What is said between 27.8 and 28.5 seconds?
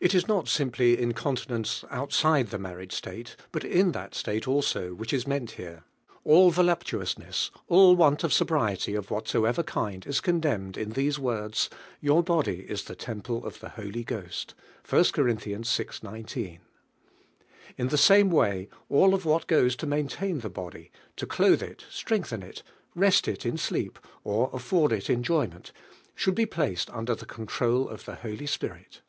of the Holy